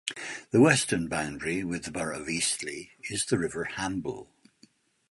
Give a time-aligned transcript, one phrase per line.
[0.49, 4.31] The western boundary, with the Borough of Eastleigh, is the River Hamble.